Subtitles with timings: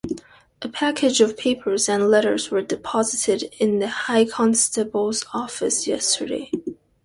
[0.63, 6.49] A package of papers and letters were deposited in the high constable's office yesterday.